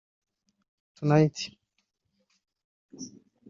[0.95, 1.53] Tonight